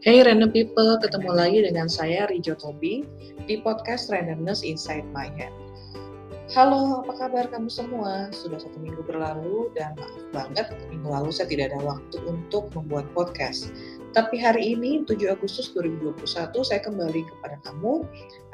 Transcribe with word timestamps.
Hey 0.00 0.24
random 0.24 0.48
people, 0.48 0.96
ketemu 0.96 1.28
lagi 1.28 1.60
dengan 1.60 1.84
saya 1.84 2.24
Rijo 2.24 2.56
Tobi 2.56 3.04
di 3.44 3.60
podcast 3.60 4.08
Randomness 4.08 4.64
Inside 4.64 5.04
My 5.12 5.28
Head. 5.36 5.52
Halo, 6.56 7.04
apa 7.04 7.20
kabar 7.20 7.44
kamu 7.52 7.68
semua? 7.68 8.32
Sudah 8.32 8.64
satu 8.64 8.80
minggu 8.80 9.04
berlalu 9.04 9.68
dan 9.76 9.92
maaf 10.00 10.24
banget 10.32 10.72
minggu 10.88 11.04
lalu 11.04 11.28
saya 11.28 11.52
tidak 11.52 11.76
ada 11.76 11.84
waktu 11.84 12.16
untuk 12.24 12.72
membuat 12.72 13.12
podcast. 13.12 13.76
Tapi 14.16 14.40
hari 14.40 14.72
ini 14.72 15.04
7 15.04 15.36
Agustus 15.36 15.68
2021 15.76 16.16
saya 16.64 16.80
kembali 16.80 17.20
kepada 17.20 17.60
kamu 17.68 18.00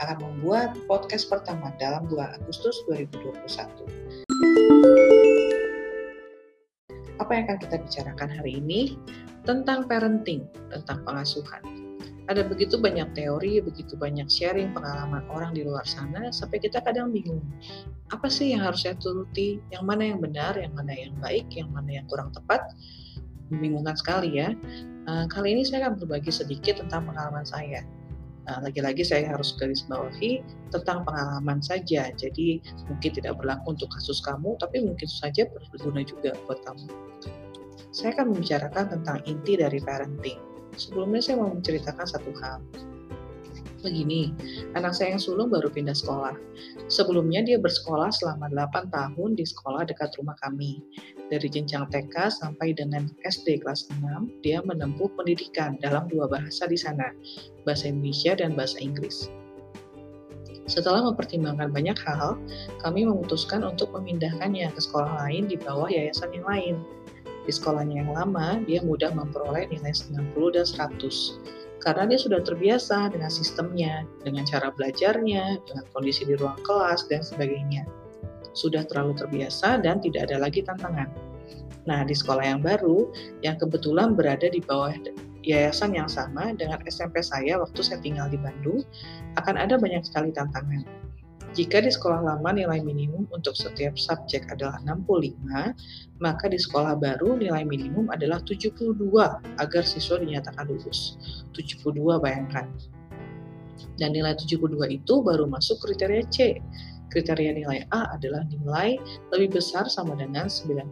akan 0.03 0.17
membuat 0.19 0.75
podcast 0.91 1.31
pertama 1.31 1.71
dalam 1.79 2.11
bulan 2.11 2.35
Agustus 2.43 2.75
2021. 2.91 4.26
Apa 7.27 7.43
yang 7.43 7.45
akan 7.51 7.59
kita 7.59 7.77
bicarakan 7.83 8.31
hari 8.31 8.53
ini? 8.63 8.95
tentang 9.47 9.87
parenting, 9.87 10.45
tentang 10.69 11.07
pengasuhan. 11.07 11.63
Ada 12.27 12.43
begitu 12.43 12.83
banyak 12.83 13.15
teori, 13.15 13.63
begitu 13.63 13.95
banyak 13.95 14.27
sharing 14.27 14.75
pengalaman 14.75 15.23
orang 15.31 15.55
di 15.55 15.63
luar 15.63 15.87
sana, 15.87 16.35
sampai 16.35 16.59
kita 16.59 16.83
kadang 16.83 17.15
bingung. 17.15 17.39
Apa 18.11 18.27
sih 18.27 18.51
yang 18.51 18.67
harus 18.67 18.83
saya 18.83 18.99
turuti? 18.99 19.63
Yang 19.71 19.85
mana 19.87 20.03
yang 20.11 20.19
benar, 20.19 20.59
yang 20.59 20.75
mana 20.75 20.91
yang 20.91 21.15
baik, 21.23 21.47
yang 21.55 21.71
mana 21.71 22.03
yang 22.03 22.07
kurang 22.11 22.35
tepat? 22.35 22.75
Membingungkan 23.55 23.95
sekali 23.95 24.43
ya. 24.43 24.51
Uh, 25.07 25.31
kali 25.31 25.55
ini 25.55 25.63
saya 25.63 25.87
akan 25.87 26.03
berbagi 26.03 26.35
sedikit 26.35 26.83
tentang 26.83 27.07
pengalaman 27.07 27.47
saya. 27.47 27.87
Nah, 28.47 28.63
lagi-lagi 28.63 29.03
saya 29.03 29.35
harus 29.35 29.59
garis 29.59 29.83
bawahi 29.91 30.39
tentang 30.71 31.03
pengalaman 31.03 31.59
saja. 31.59 32.15
Jadi 32.15 32.63
mungkin 32.87 33.11
tidak 33.11 33.43
berlaku 33.43 33.75
untuk 33.75 33.91
kasus 33.91 34.23
kamu, 34.23 34.55
tapi 34.63 34.87
mungkin 34.87 35.11
saja 35.11 35.51
berguna 35.51 36.07
juga 36.07 36.31
buat 36.47 36.63
kamu 36.63 36.87
saya 37.97 38.13
akan 38.13 38.37
membicarakan 38.37 38.85
tentang 38.93 39.19
inti 39.25 39.57
dari 39.57 39.81
parenting. 39.81 40.37
Sebelumnya 40.77 41.25
saya 41.25 41.41
mau 41.41 41.49
menceritakan 41.49 42.05
satu 42.05 42.29
hal. 42.45 42.61
Begini, 43.81 44.37
anak 44.77 44.93
saya 44.93 45.17
yang 45.17 45.23
sulung 45.23 45.49
baru 45.49 45.73
pindah 45.73 45.97
sekolah. 45.97 46.37
Sebelumnya 46.93 47.41
dia 47.41 47.57
bersekolah 47.57 48.13
selama 48.13 48.53
8 48.53 48.93
tahun 48.93 49.41
di 49.41 49.49
sekolah 49.49 49.89
dekat 49.89 50.13
rumah 50.21 50.37
kami. 50.45 50.85
Dari 51.27 51.51
jenjang 51.51 51.91
TK 51.91 52.31
sampai 52.31 52.71
dengan 52.71 53.11
SD 53.27 53.67
kelas 53.67 53.91
6, 53.91 54.47
dia 54.47 54.63
menempuh 54.63 55.11
pendidikan 55.19 55.75
dalam 55.83 56.07
dua 56.07 56.31
bahasa 56.31 56.71
di 56.71 56.79
sana, 56.79 57.11
bahasa 57.67 57.91
Indonesia 57.91 58.39
dan 58.39 58.55
bahasa 58.55 58.79
Inggris. 58.79 59.27
Setelah 60.71 61.03
mempertimbangkan 61.11 61.71
banyak 61.75 61.99
hal, 62.07 62.39
kami 62.83 63.07
memutuskan 63.07 63.67
untuk 63.67 63.91
memindahkannya 63.95 64.71
ke 64.71 64.81
sekolah 64.83 65.27
lain 65.27 65.51
di 65.51 65.59
bawah 65.59 65.91
yayasan 65.91 66.31
yang 66.31 66.47
lain. 66.47 66.77
Di 67.47 67.55
sekolahnya 67.55 68.03
yang 68.03 68.11
lama, 68.15 68.63
dia 68.67 68.83
mudah 68.83 69.15
memperoleh 69.15 69.71
nilai 69.71 69.95
90 69.95 70.55
dan 70.55 70.67
100 70.67 71.67
karena 71.87 72.03
dia 72.11 72.19
sudah 72.19 72.43
terbiasa 72.43 73.15
dengan 73.15 73.31
sistemnya, 73.31 74.03
dengan 74.27 74.43
cara 74.43 74.75
belajarnya, 74.75 75.63
dengan 75.71 75.85
kondisi 75.95 76.27
di 76.27 76.35
ruang 76.35 76.59
kelas, 76.67 77.07
dan 77.07 77.23
sebagainya. 77.23 77.87
Sudah 78.57 78.89
terlalu 78.89 79.15
terbiasa 79.21 79.85
dan 79.85 80.01
tidak 80.01 80.33
ada 80.33 80.41
lagi 80.41 80.65
tantangan. 80.65 81.13
Nah, 81.87 82.03
di 82.03 82.17
sekolah 82.17 82.43
yang 82.43 82.65
baru, 82.65 83.13
yang 83.47 83.61
kebetulan 83.61 84.19
berada 84.19 84.51
di 84.51 84.59
bawah 84.59 84.97
yayasan 85.47 85.95
yang 85.95 86.11
sama 86.11 86.51
dengan 86.57 86.83
SMP 86.89 87.23
saya 87.23 87.63
waktu 87.63 87.79
saya 87.85 88.03
tinggal 88.03 88.27
di 88.27 88.41
Bandung, 88.41 88.83
akan 89.39 89.55
ada 89.55 89.79
banyak 89.79 90.03
sekali 90.03 90.35
tantangan 90.35 90.83
jika 91.57 91.81
di 91.81 91.89
sekolah 91.89 92.21
lama 92.21 92.53
nilai 92.53 92.85
minimum 92.85 93.25
untuk 93.33 93.57
setiap 93.57 93.97
subjek 93.97 94.45
adalah 94.53 94.77
65, 94.85 95.41
maka 96.21 96.53
di 96.53 96.61
sekolah 96.61 97.01
baru 97.01 97.41
nilai 97.41 97.65
minimum 97.65 98.13
adalah 98.13 98.45
72 98.45 98.93
agar 99.57 99.83
siswa 99.89 100.21
dinyatakan 100.21 100.69
lulus. 100.69 101.17
72 101.57 101.97
bayangkan. 102.21 102.69
Dan 103.97 104.13
nilai 104.13 104.37
72 104.37 105.01
itu 105.01 105.15
baru 105.25 105.49
masuk 105.49 105.81
kriteria 105.81 106.29
C. 106.29 106.61
Kriteria 107.11 107.55
nilai 107.55 107.87
A 107.95 108.13
adalah 108.15 108.43
nilai 108.51 108.99
lebih 109.31 109.63
besar 109.63 109.87
sama 109.87 110.19
dengan 110.19 110.51
91. 110.51 110.91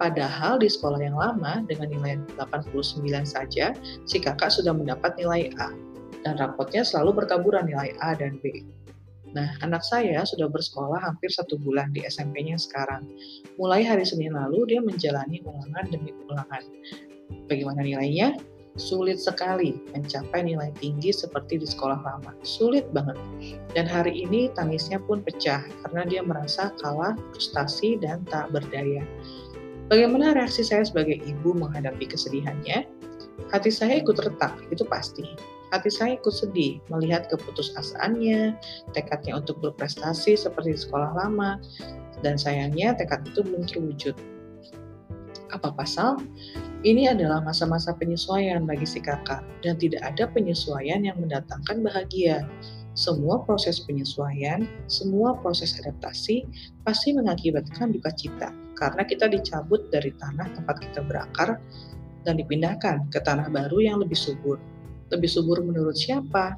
Padahal 0.00 0.56
di 0.58 0.68
sekolah 0.68 1.00
yang 1.00 1.16
lama 1.16 1.62
dengan 1.68 1.92
nilai 1.92 2.16
89 2.40 3.04
saja, 3.22 3.76
si 4.08 4.16
kakak 4.16 4.48
sudah 4.48 4.72
mendapat 4.72 5.14
nilai 5.20 5.52
A. 5.60 5.70
Dan 6.20 6.36
rapotnya 6.36 6.84
selalu 6.84 7.24
bertaburan 7.24 7.68
nilai 7.68 7.96
A 8.00 8.16
dan 8.16 8.40
B. 8.40 8.64
Nah, 9.30 9.46
anak 9.62 9.86
saya 9.86 10.26
sudah 10.26 10.50
bersekolah 10.50 10.98
hampir 10.98 11.30
satu 11.30 11.54
bulan 11.54 11.94
di 11.94 12.02
SMP-nya 12.02 12.58
sekarang. 12.58 13.06
Mulai 13.62 13.86
hari 13.86 14.02
Senin 14.02 14.34
lalu, 14.34 14.66
dia 14.74 14.80
menjalani 14.82 15.38
ulangan 15.46 15.86
demi 15.86 16.10
ulangan. 16.26 16.62
Bagaimana 17.46 17.86
nilainya? 17.86 18.34
Sulit 18.80 19.20
sekali 19.20 19.76
mencapai 19.92 20.40
nilai 20.40 20.72
tinggi 20.80 21.12
seperti 21.12 21.60
di 21.60 21.68
sekolah 21.68 22.00
lama. 22.00 22.32
Sulit 22.40 22.88
banget. 22.96 23.20
Dan 23.76 23.84
hari 23.84 24.24
ini 24.24 24.48
tangisnya 24.56 24.96
pun 25.04 25.20
pecah 25.20 25.60
karena 25.84 26.08
dia 26.08 26.24
merasa 26.24 26.72
kalah, 26.80 27.12
frustasi, 27.36 28.00
dan 28.00 28.24
tak 28.32 28.48
berdaya. 28.48 29.04
Bagaimana 29.92 30.32
reaksi 30.32 30.64
saya 30.64 30.88
sebagai 30.88 31.20
ibu 31.20 31.52
menghadapi 31.52 32.08
kesedihannya? 32.08 32.88
Hati 33.52 33.68
saya 33.68 34.00
ikut 34.00 34.16
retak, 34.16 34.56
itu 34.72 34.88
pasti 34.88 35.28
hati 35.70 35.90
saya 35.90 36.18
ikut 36.18 36.34
sedih 36.34 36.82
melihat 36.90 37.30
keputusasaannya, 37.30 38.58
tekadnya 38.92 39.38
untuk 39.38 39.62
berprestasi 39.62 40.34
seperti 40.34 40.74
di 40.74 40.80
sekolah 40.82 41.14
lama, 41.14 41.62
dan 42.20 42.36
sayangnya 42.36 42.94
tekad 42.98 43.24
itu 43.26 43.40
belum 43.46 43.64
terwujud. 43.64 44.14
Apa 45.50 45.74
pasal? 45.74 46.18
Ini 46.80 47.12
adalah 47.12 47.44
masa-masa 47.44 47.92
penyesuaian 47.92 48.64
bagi 48.64 48.88
si 48.88 49.04
kakak, 49.04 49.44
dan 49.60 49.76
tidak 49.76 50.00
ada 50.00 50.24
penyesuaian 50.32 51.04
yang 51.04 51.20
mendatangkan 51.20 51.84
bahagia. 51.84 52.48
Semua 52.96 53.44
proses 53.44 53.84
penyesuaian, 53.84 54.64
semua 54.88 55.36
proses 55.44 55.76
adaptasi 55.76 56.48
pasti 56.80 57.12
mengakibatkan 57.12 57.92
duka 57.92 58.08
cita, 58.16 58.48
karena 58.80 59.04
kita 59.04 59.28
dicabut 59.28 59.92
dari 59.92 60.08
tanah 60.16 60.56
tempat 60.56 60.80
kita 60.80 61.04
berakar 61.04 61.60
dan 62.24 62.40
dipindahkan 62.40 63.12
ke 63.12 63.20
tanah 63.20 63.52
baru 63.52 63.84
yang 63.84 64.00
lebih 64.00 64.16
subur. 64.16 64.56
Lebih 65.12 65.28
subur 65.28 65.60
menurut 65.60 66.00
siapa? 66.00 66.56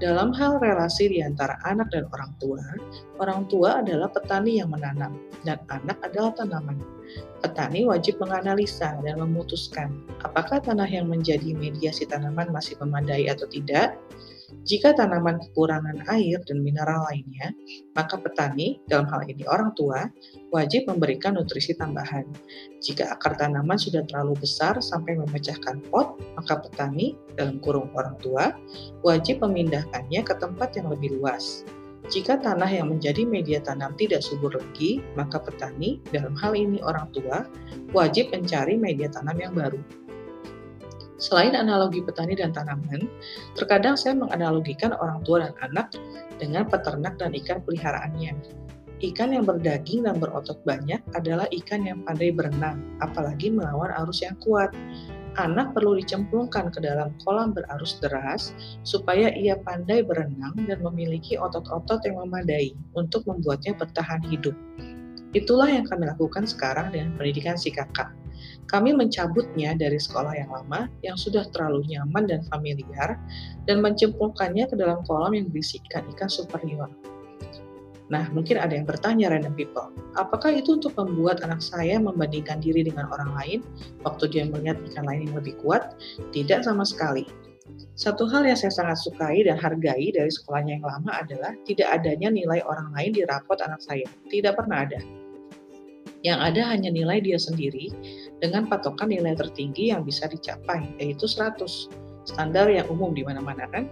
Dalam 0.00 0.32
hal 0.32 0.56
relasi 0.64 1.12
di 1.12 1.20
antara 1.20 1.60
anak 1.68 1.92
dan 1.92 2.08
orang 2.08 2.32
tua, 2.40 2.64
orang 3.20 3.44
tua 3.52 3.84
adalah 3.84 4.08
petani 4.08 4.56
yang 4.56 4.72
menanam 4.72 5.20
dan 5.44 5.60
anak 5.68 6.00
adalah 6.00 6.32
tanaman. 6.32 6.80
Petani 7.44 7.84
wajib 7.84 8.16
menganalisa 8.16 8.96
dan 9.04 9.20
memutuskan 9.20 9.92
apakah 10.24 10.56
tanah 10.56 10.88
yang 10.88 11.04
menjadi 11.04 11.52
mediasi 11.52 12.08
tanaman 12.08 12.48
masih 12.48 12.80
memadai 12.80 13.28
atau 13.28 13.44
tidak, 13.52 14.00
jika 14.66 14.92
tanaman 14.92 15.40
kekurangan 15.40 16.06
air 16.12 16.38
dan 16.44 16.62
mineral 16.62 17.06
lainnya, 17.08 17.54
maka 17.96 18.18
petani, 18.20 18.78
dalam 18.86 19.08
hal 19.08 19.24
ini 19.26 19.42
orang 19.48 19.72
tua, 19.74 20.06
wajib 20.52 20.86
memberikan 20.90 21.38
nutrisi 21.38 21.74
tambahan. 21.74 22.26
Jika 22.82 23.14
akar 23.14 23.38
tanaman 23.38 23.78
sudah 23.78 24.04
terlalu 24.06 24.36
besar 24.38 24.78
sampai 24.78 25.16
memecahkan 25.18 25.80
pot, 25.88 26.18
maka 26.36 26.60
petani, 26.60 27.16
dalam 27.34 27.62
kurung 27.62 27.90
orang 27.96 28.18
tua, 28.20 28.52
wajib 29.06 29.40
memindahkannya 29.42 30.20
ke 30.22 30.34
tempat 30.38 30.76
yang 30.76 30.92
lebih 30.92 31.18
luas. 31.18 31.64
Jika 32.10 32.42
tanah 32.42 32.66
yang 32.66 32.90
menjadi 32.90 33.22
media 33.22 33.62
tanam 33.62 33.94
tidak 33.94 34.26
subur 34.26 34.50
lagi, 34.50 34.98
maka 35.14 35.38
petani, 35.38 36.02
dalam 36.10 36.34
hal 36.34 36.58
ini 36.58 36.82
orang 36.82 37.06
tua, 37.14 37.46
wajib 37.94 38.34
mencari 38.34 38.74
media 38.74 39.06
tanam 39.06 39.38
yang 39.38 39.54
baru. 39.54 39.78
Selain 41.20 41.52
analogi 41.52 42.00
petani 42.00 42.32
dan 42.32 42.56
tanaman, 42.56 43.04
terkadang 43.52 43.92
saya 43.92 44.16
menganalogikan 44.16 44.96
orang 44.96 45.20
tua 45.20 45.44
dan 45.44 45.54
anak 45.60 45.92
dengan 46.40 46.64
peternak 46.64 47.20
dan 47.20 47.36
ikan 47.36 47.60
peliharaannya. 47.60 48.32
Ikan 49.00 49.32
yang 49.36 49.44
berdaging 49.44 50.08
dan 50.08 50.16
berotot 50.16 50.60
banyak 50.64 51.00
adalah 51.12 51.44
ikan 51.52 51.84
yang 51.84 52.00
pandai 52.08 52.32
berenang, 52.32 52.80
apalagi 53.04 53.52
melawan 53.52 53.92
arus 54.04 54.24
yang 54.24 54.36
kuat. 54.40 54.72
Anak 55.36 55.76
perlu 55.76 55.96
dicemplungkan 56.00 56.72
ke 56.72 56.84
dalam 56.84 57.12
kolam 57.24 57.52
berarus 57.52 58.00
deras 58.02 58.52
supaya 58.82 59.30
ia 59.32 59.56
pandai 59.60 60.04
berenang 60.04 60.56
dan 60.68 60.80
memiliki 60.84 61.36
otot-otot 61.36 62.02
yang 62.02 62.18
memadai 62.18 62.76
untuk 62.96 63.24
membuatnya 63.24 63.76
bertahan 63.76 64.20
hidup. 64.26 64.56
Itulah 65.30 65.70
yang 65.70 65.86
kami 65.86 66.10
lakukan 66.10 66.46
sekarang 66.46 66.90
dengan 66.90 67.14
pendidikan 67.14 67.54
si 67.54 67.70
kakak. 67.70 68.10
Kami 68.66 68.94
mencabutnya 68.94 69.74
dari 69.74 69.98
sekolah 69.98 70.34
yang 70.34 70.50
lama 70.50 70.86
yang 71.02 71.18
sudah 71.18 71.42
terlalu 71.50 71.86
nyaman 71.90 72.30
dan 72.30 72.40
familiar 72.46 73.18
dan 73.66 73.82
mencemplungkannya 73.82 74.70
ke 74.70 74.74
dalam 74.78 75.02
kolam 75.06 75.34
yang 75.34 75.50
berisi 75.50 75.82
ikan-ikan 75.90 76.30
superior. 76.30 76.86
Nah, 78.10 78.26
mungkin 78.34 78.58
ada 78.58 78.74
yang 78.74 78.90
bertanya 78.90 79.30
random 79.30 79.54
people, 79.54 79.94
apakah 80.18 80.50
itu 80.50 80.74
untuk 80.82 80.98
membuat 80.98 81.46
anak 81.46 81.62
saya 81.62 81.94
membandingkan 82.02 82.58
diri 82.58 82.82
dengan 82.82 83.06
orang 83.06 83.30
lain 83.38 83.58
waktu 84.02 84.26
dia 84.26 84.42
melihat 84.50 84.82
ikan 84.90 85.06
lain 85.06 85.30
yang 85.30 85.38
lebih 85.38 85.54
kuat? 85.62 85.94
Tidak 86.34 86.66
sama 86.66 86.82
sekali. 86.82 87.22
Satu 87.94 88.26
hal 88.26 88.42
yang 88.50 88.58
saya 88.58 88.74
sangat 88.74 88.98
sukai 88.98 89.46
dan 89.46 89.54
hargai 89.62 90.10
dari 90.10 90.26
sekolahnya 90.26 90.82
yang 90.82 90.86
lama 90.90 91.22
adalah 91.22 91.54
tidak 91.70 91.86
adanya 92.02 92.34
nilai 92.34 92.58
orang 92.66 92.90
lain 92.98 93.14
di 93.14 93.22
rapot 93.22 93.62
anak 93.62 93.78
saya. 93.78 94.10
Tidak 94.26 94.58
pernah 94.58 94.90
ada. 94.90 95.19
Yang 96.20 96.38
ada 96.52 96.62
hanya 96.76 96.90
nilai 96.92 97.24
dia 97.24 97.40
sendiri 97.40 97.88
dengan 98.44 98.68
patokan 98.68 99.08
nilai 99.08 99.32
tertinggi 99.32 99.88
yang 99.92 100.04
bisa 100.04 100.28
dicapai, 100.28 100.84
yaitu 101.00 101.24
100. 101.24 101.88
Standar 102.28 102.68
yang 102.68 102.84
umum 102.92 103.16
di 103.16 103.24
mana-mana 103.24 103.64
kan? 103.72 103.88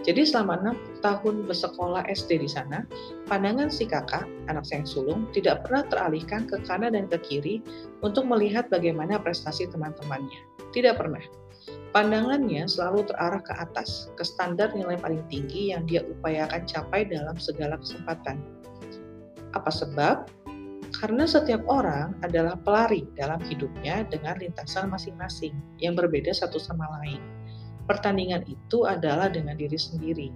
Jadi 0.00 0.24
selama 0.24 0.56
enam 0.64 0.76
tahun 1.04 1.44
bersekolah 1.44 2.08
SD 2.08 2.40
di 2.40 2.48
sana, 2.48 2.88
pandangan 3.28 3.68
si 3.68 3.84
kakak, 3.84 4.24
anak 4.48 4.64
saya 4.64 4.80
yang 4.80 4.88
sulung, 4.88 5.20
tidak 5.36 5.60
pernah 5.68 5.84
teralihkan 5.92 6.48
ke 6.48 6.56
kanan 6.64 6.96
dan 6.96 7.04
ke 7.04 7.20
kiri 7.20 7.60
untuk 8.00 8.24
melihat 8.24 8.72
bagaimana 8.72 9.20
prestasi 9.20 9.68
teman-temannya. 9.68 10.40
Tidak 10.72 10.96
pernah. 10.96 11.20
Pandangannya 11.92 12.64
selalu 12.64 13.12
terarah 13.12 13.44
ke 13.44 13.52
atas, 13.52 14.08
ke 14.16 14.24
standar 14.24 14.72
nilai 14.72 14.96
paling 14.96 15.20
tinggi 15.28 15.76
yang 15.76 15.84
dia 15.84 16.00
upayakan 16.08 16.64
capai 16.64 17.04
dalam 17.04 17.36
segala 17.36 17.76
kesempatan. 17.76 18.40
Apa 19.52 19.68
sebab? 19.68 20.24
Karena 21.00 21.24
setiap 21.24 21.64
orang 21.64 22.12
adalah 22.20 22.60
pelari 22.60 23.08
dalam 23.16 23.40
hidupnya 23.40 24.04
dengan 24.12 24.36
lintasan 24.36 24.92
masing-masing 24.92 25.56
yang 25.80 25.96
berbeda 25.96 26.28
satu 26.36 26.60
sama 26.60 26.84
lain 27.00 27.40
pertandingan 27.90 28.46
itu 28.46 28.86
adalah 28.86 29.26
dengan 29.26 29.58
diri 29.58 29.74
sendiri. 29.74 30.30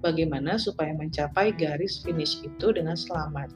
Bagaimana 0.00 0.56
supaya 0.56 0.96
mencapai 0.96 1.52
garis 1.52 2.00
finish 2.00 2.40
itu 2.40 2.72
dengan 2.72 2.96
selamat. 2.96 3.52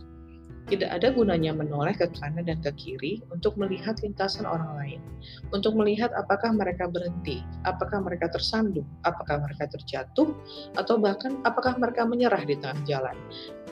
Tidak 0.68 0.84
ada 0.84 1.08
gunanya 1.16 1.56
menoleh 1.56 1.96
ke 1.96 2.12
kanan 2.12 2.44
dan 2.44 2.60
ke 2.60 2.68
kiri 2.76 3.24
untuk 3.32 3.56
melihat 3.56 3.96
lintasan 4.04 4.44
orang 4.44 4.68
lain, 4.76 5.00
untuk 5.48 5.72
melihat 5.72 6.12
apakah 6.12 6.52
mereka 6.52 6.84
berhenti, 6.92 7.40
apakah 7.64 8.04
mereka 8.04 8.28
tersandung, 8.28 8.84
apakah 9.08 9.40
mereka 9.40 9.64
terjatuh, 9.72 10.28
atau 10.76 11.00
bahkan 11.00 11.40
apakah 11.48 11.72
mereka 11.80 12.04
menyerah 12.04 12.44
di 12.44 12.52
tengah 12.60 12.84
jalan. 12.84 13.16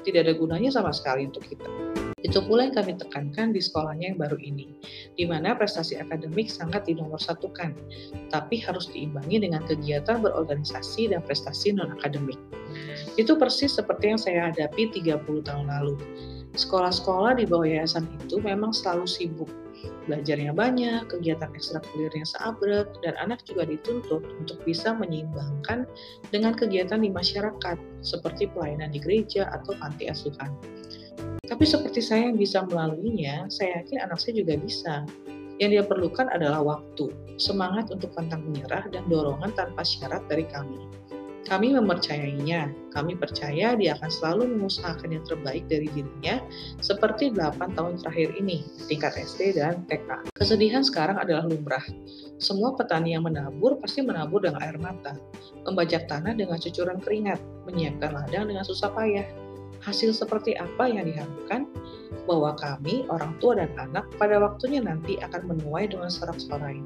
Tidak 0.08 0.24
ada 0.24 0.32
gunanya 0.40 0.72
sama 0.72 0.88
sekali 0.88 1.28
untuk 1.28 1.44
kita. 1.44 1.68
Itu 2.24 2.40
pula 2.48 2.64
yang 2.64 2.72
kami 2.72 2.96
tekankan 2.96 3.52
di 3.52 3.60
sekolahnya 3.60 4.16
yang 4.16 4.16
baru 4.16 4.40
ini, 4.40 4.72
di 5.20 5.28
mana 5.28 5.52
prestasi 5.52 6.00
akademik 6.00 6.48
sangat 6.48 6.88
dinomorsatukan, 6.88 7.76
tapi 8.32 8.56
harus 8.56 8.88
diimbangi 8.88 9.44
dengan 9.44 9.60
kegiatan 9.68 10.24
berorganisasi 10.24 11.12
dan 11.12 11.20
prestasi 11.20 11.76
non-akademik. 11.76 12.40
Itu 13.20 13.36
persis 13.36 13.76
seperti 13.76 14.16
yang 14.16 14.20
saya 14.20 14.48
hadapi 14.48 14.96
30 14.96 15.44
tahun 15.44 15.68
lalu. 15.68 16.00
Sekolah-sekolah 16.56 17.36
di 17.36 17.44
bawah 17.44 17.68
yayasan 17.68 18.08
itu 18.16 18.40
memang 18.40 18.72
selalu 18.72 19.04
sibuk. 19.04 19.52
Belajarnya 20.08 20.56
banyak, 20.56 21.12
kegiatan 21.12 21.52
ekstrakurikulernya 21.52 22.24
seabrek, 22.24 22.96
dan 23.04 23.12
anak 23.20 23.44
juga 23.44 23.68
dituntut 23.68 24.24
untuk 24.40 24.56
bisa 24.64 24.96
menyeimbangkan 24.96 25.84
dengan 26.32 26.56
kegiatan 26.56 27.04
di 27.04 27.12
masyarakat, 27.12 27.76
seperti 28.00 28.48
pelayanan 28.56 28.88
di 28.88 29.04
gereja 29.04 29.52
atau 29.52 29.76
panti 29.76 30.08
asuhan. 30.08 30.48
Tapi 31.46 31.62
seperti 31.62 32.02
saya 32.02 32.30
yang 32.30 32.38
bisa 32.38 32.66
melaluinya, 32.66 33.46
saya 33.46 33.82
yakin 33.82 34.02
anak 34.02 34.18
saya 34.18 34.42
juga 34.42 34.54
bisa. 34.58 35.06
Yang 35.56 35.70
dia 35.72 35.84
perlukan 35.88 36.26
adalah 36.28 36.60
waktu, 36.60 37.08
semangat 37.40 37.88
untuk 37.88 38.12
pantang 38.12 38.44
menyerah, 38.44 38.84
dan 38.92 39.06
dorongan 39.08 39.54
tanpa 39.56 39.86
syarat 39.86 40.20
dari 40.28 40.44
kami. 40.44 40.76
Kami 41.46 41.78
mempercayainya, 41.78 42.74
kami 42.90 43.14
percaya 43.14 43.78
dia 43.78 43.94
akan 43.94 44.10
selalu 44.10 44.58
mengusahakan 44.58 45.14
yang 45.14 45.24
terbaik 45.30 45.62
dari 45.70 45.86
dirinya, 45.94 46.42
seperti 46.82 47.30
8 47.30 47.78
tahun 47.78 48.02
terakhir 48.02 48.34
ini, 48.34 48.66
tingkat 48.90 49.14
SD 49.14 49.54
dan 49.54 49.86
TK. 49.86 50.26
Kesedihan 50.34 50.82
sekarang 50.82 51.22
adalah 51.22 51.46
lumrah. 51.46 51.86
Semua 52.42 52.74
petani 52.74 53.14
yang 53.14 53.22
menabur 53.22 53.78
pasti 53.78 54.02
menabur 54.02 54.42
dengan 54.42 54.58
air 54.58 54.74
mata, 54.82 55.14
membajak 55.62 56.10
tanah 56.10 56.34
dengan 56.34 56.58
cucuran 56.58 56.98
keringat, 56.98 57.38
menyiapkan 57.70 58.10
ladang 58.10 58.50
dengan 58.50 58.66
susah 58.66 58.90
payah, 58.90 59.45
hasil 59.86 60.10
seperti 60.10 60.58
apa 60.58 60.90
yang 60.90 61.06
diharapkan 61.06 61.70
bahwa 62.26 62.58
kami, 62.58 63.06
orang 63.06 63.38
tua 63.38 63.62
dan 63.62 63.70
anak, 63.78 64.04
pada 64.18 64.42
waktunya 64.42 64.82
nanti 64.82 65.14
akan 65.22 65.46
menuai 65.46 65.86
dengan 65.86 66.10
sorak-sorai. 66.10 66.82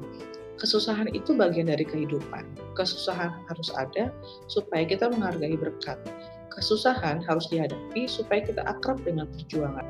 Kesusahan 0.61 1.09
itu 1.17 1.33
bagian 1.33 1.73
dari 1.73 1.81
kehidupan. 1.81 2.45
Kesusahan 2.77 3.33
harus 3.49 3.73
ada 3.73 4.13
supaya 4.45 4.85
kita 4.85 5.09
menghargai 5.09 5.57
berkat. 5.57 5.97
Kesusahan 6.53 7.25
harus 7.25 7.49
dihadapi 7.49 8.05
supaya 8.05 8.45
kita 8.45 8.61
akrab 8.69 9.01
dengan 9.01 9.25
perjuangan. 9.33 9.87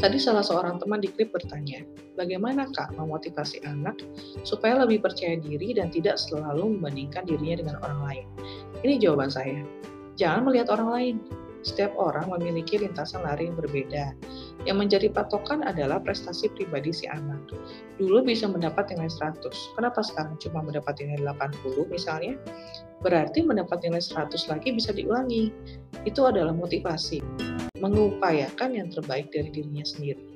Tadi 0.00 0.16
salah 0.16 0.40
seorang 0.40 0.80
teman 0.80 1.04
di 1.04 1.12
klip 1.12 1.36
bertanya, 1.36 1.84
bagaimana 2.16 2.72
kak 2.72 2.96
memotivasi 2.96 3.60
anak 3.68 4.00
supaya 4.48 4.80
lebih 4.80 5.04
percaya 5.04 5.36
diri 5.36 5.76
dan 5.76 5.92
tidak 5.92 6.16
selalu 6.16 6.80
membandingkan 6.80 7.28
dirinya 7.28 7.60
dengan 7.60 7.76
orang 7.84 8.00
lain? 8.08 8.26
Ini 8.80 8.96
jawaban 9.04 9.28
saya. 9.28 9.60
Jangan 10.16 10.48
melihat 10.48 10.72
orang 10.72 10.88
lain, 10.88 11.14
setiap 11.60 11.92
orang 11.96 12.32
memiliki 12.32 12.80
lintasan 12.80 13.24
lari 13.24 13.48
yang 13.48 13.56
berbeda. 13.56 14.16
Yang 14.64 14.76
menjadi 14.76 15.06
patokan 15.12 15.64
adalah 15.64 16.00
prestasi 16.00 16.52
pribadi 16.52 16.92
si 16.92 17.04
anak. 17.08 17.40
Dulu 17.96 18.24
bisa 18.24 18.48
mendapat 18.48 18.92
nilai 18.92 19.08
100, 19.08 19.76
kenapa 19.76 20.00
sekarang 20.00 20.36
cuma 20.40 20.64
mendapat 20.64 21.00
nilai 21.00 21.20
80 21.36 21.88
misalnya? 21.88 22.36
Berarti 23.00 23.44
mendapat 23.44 23.80
nilai 23.84 24.00
100 24.00 24.52
lagi 24.52 24.68
bisa 24.76 24.92
diulangi. 24.92 25.52
Itu 26.04 26.28
adalah 26.28 26.52
motivasi. 26.52 27.20
Mengupayakan 27.80 28.76
yang 28.76 28.88
terbaik 28.92 29.32
dari 29.32 29.48
dirinya 29.48 29.84
sendiri. 29.84 30.29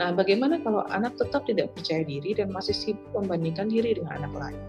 Nah, 0.00 0.10
bagaimana 0.16 0.58
kalau 0.64 0.82
anak 0.88 1.14
tetap 1.20 1.44
tidak 1.44 1.70
percaya 1.76 2.02
diri 2.02 2.32
dan 2.32 2.50
masih 2.50 2.72
sibuk 2.72 3.04
membandingkan 3.12 3.68
diri 3.68 3.94
dengan 3.96 4.24
anak 4.24 4.32
lain? 4.32 4.60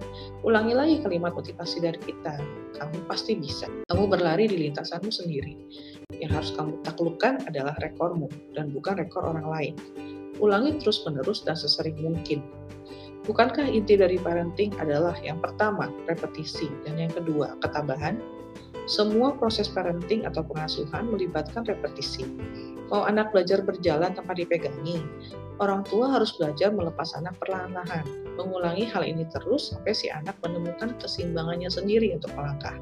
Ulangi 0.43 0.73
lagi 0.75 0.95
kalimat 1.01 1.31
motivasi 1.31 1.79
dari 1.81 1.99
kita. 2.03 2.35
Kamu 2.77 3.07
pasti 3.07 3.39
bisa. 3.39 3.71
Kamu 3.87 4.11
berlari 4.11 4.51
di 4.51 4.69
lintasanmu 4.69 5.09
sendiri. 5.09 5.55
Yang 6.19 6.31
harus 6.35 6.49
kamu 6.53 6.73
taklukkan 6.85 7.47
adalah 7.47 7.73
rekormu 7.79 8.27
dan 8.53 8.69
bukan 8.69 8.99
rekor 8.99 9.25
orang 9.25 9.47
lain. 9.47 9.73
Ulangi 10.37 10.77
terus-menerus 10.81 11.41
dan 11.47 11.57
sesering 11.57 11.97
mungkin. 12.01 12.43
Bukankah 13.21 13.69
inti 13.69 14.01
dari 14.01 14.17
parenting 14.17 14.73
adalah 14.81 15.13
yang 15.21 15.37
pertama, 15.37 15.93
repetisi, 16.09 16.65
dan 16.81 16.97
yang 16.97 17.13
kedua, 17.13 17.53
ketabahan? 17.61 18.17
Semua 18.89 19.37
proses 19.37 19.69
parenting 19.69 20.25
atau 20.25 20.41
pengasuhan 20.45 21.09
melibatkan 21.09 21.65
repetisi. 21.65 22.25
Mau 22.91 23.07
anak 23.07 23.31
belajar 23.31 23.63
berjalan 23.63 24.11
tanpa 24.11 24.35
dipegangi, 24.35 24.99
orang 25.63 25.85
tua 25.87 26.11
harus 26.11 26.35
belajar 26.35 26.73
melepas 26.73 27.15
anak 27.15 27.37
perlahan-lahan, 27.39 28.03
mengulangi 28.35 28.83
hal 28.89 29.05
ini 29.05 29.23
terus 29.31 29.71
sampai 29.71 29.93
si 29.95 30.11
anak 30.11 30.35
menemukan 30.43 30.97
keseimbangannya 30.99 31.71
sendiri 31.71 32.11
untuk 32.17 32.33
melangkah. 32.35 32.75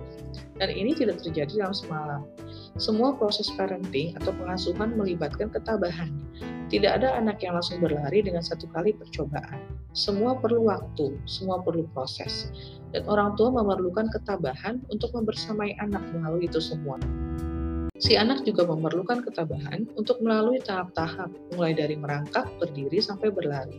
Dan 0.57 0.74
ini 0.74 0.98
tidak 0.98 1.22
terjadi 1.22 1.68
dalam 1.68 1.75
semalam. 1.75 2.22
Semua 2.77 3.18
proses 3.18 3.50
parenting 3.57 4.13
atau 4.21 4.36
pengasuhan 4.36 4.94
melibatkan 4.94 5.50
ketabahan. 5.50 6.13
Tidak 6.69 6.92
ada 7.01 7.18
anak 7.18 7.42
yang 7.42 7.57
langsung 7.57 7.81
berlari 7.81 8.21
dengan 8.21 8.45
satu 8.45 8.70
kali 8.70 8.94
percobaan. 8.94 9.58
Semua 9.98 10.38
perlu 10.38 10.70
waktu, 10.70 11.17
semua 11.25 11.65
perlu 11.65 11.89
proses. 11.98 12.53
Dan 12.94 13.10
orang 13.10 13.34
tua 13.34 13.50
memerlukan 13.50 14.13
ketabahan 14.13 14.86
untuk 14.94 15.10
membersamai 15.17 15.74
anak 15.82 16.05
melalui 16.13 16.46
itu 16.46 16.62
semua. 16.62 17.01
Si 18.00 18.15
anak 18.15 18.48
juga 18.48 18.63
memerlukan 18.63 19.25
ketabahan 19.27 19.89
untuk 20.00 20.24
melalui 20.24 20.63
tahap-tahap, 20.63 21.34
mulai 21.58 21.75
dari 21.75 22.00
merangkak, 22.00 22.48
berdiri, 22.62 23.03
sampai 23.03 23.27
berlari. 23.27 23.75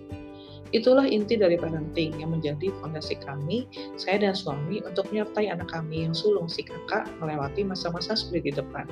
Itulah 0.71 1.07
inti 1.07 1.35
dari 1.35 1.59
parenting 1.59 2.23
yang 2.23 2.31
menjadi 2.31 2.71
fondasi 2.79 3.19
kami, 3.19 3.67
saya 3.99 4.23
dan 4.23 4.39
suami, 4.39 4.79
untuk 4.87 5.11
menyertai 5.11 5.51
anak 5.51 5.71
kami 5.71 6.07
yang 6.07 6.15
sulung 6.15 6.47
si 6.47 6.63
kakak 6.63 7.11
melewati 7.19 7.67
masa-masa 7.67 8.15
sulit 8.15 8.47
di 8.47 8.55
depan. 8.55 8.87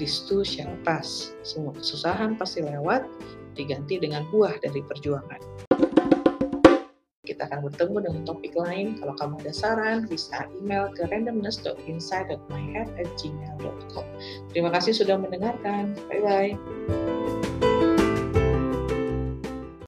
Too 0.00 0.48
shall 0.48 0.72
pass. 0.80 1.36
Semua 1.44 1.76
kesusahan 1.76 2.40
pasti 2.40 2.64
lewat, 2.64 3.04
diganti 3.52 4.00
dengan 4.00 4.24
buah 4.32 4.56
dari 4.64 4.80
perjuangan 4.80 5.68
kita 7.30 7.46
akan 7.46 7.70
bertemu 7.70 8.02
dengan 8.04 8.26
topik 8.26 8.58
lain. 8.58 8.98
Kalau 8.98 9.14
kamu 9.14 9.38
ada 9.46 9.54
saran, 9.54 10.10
bisa 10.10 10.50
email 10.60 10.92
ke 10.92 11.06
randomness.inside.myhead@gmail.com. 11.06 14.06
Terima 14.50 14.74
kasih 14.74 14.98
sudah 14.98 15.14
mendengarkan. 15.14 15.94
Bye-bye. 16.10 16.98